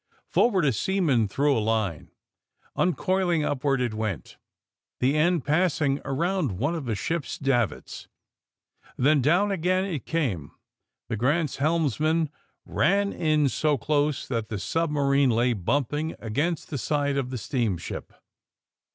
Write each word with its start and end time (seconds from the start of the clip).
Forward 0.25 0.65
a 0.65 0.73
seaman 0.73 1.27
threw 1.27 1.55
a 1.55 1.59
line. 1.61 2.09
Uncoiling, 2.75 3.43
upward 3.45 3.79
it 3.81 3.93
went, 3.93 4.37
the 4.99 5.15
end 5.15 5.45
passing 5.45 6.01
around 6.03 6.53
one 6.57 6.73
of 6.73 6.85
the 6.85 6.95
ship's 6.95 7.37
davits. 7.37 8.07
Then 8.97 9.21
down 9.21 9.51
again 9.51 9.85
it 9.85 10.07
came. 10.07 10.53
The 11.07 11.15
*^ 11.15 11.19
Grant's" 11.19 11.57
helmsman 11.57 12.31
ran 12.65 13.13
in 13.13 13.47
so 13.47 13.77
close 13.77 14.27
that 14.27 14.49
the 14.49 14.57
submarine 14.57 15.29
lay 15.29 15.53
bumping 15.53 16.15
against 16.17 16.71
the 16.71 16.79
side 16.79 17.15
of 17.15 17.29
the 17.29 17.37
steamship. 17.37 18.11